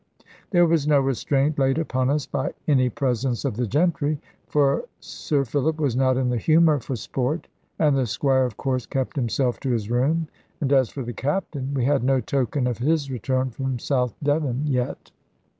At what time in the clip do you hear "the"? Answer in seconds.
3.55-3.67, 6.29-6.39, 7.95-8.07, 11.03-11.13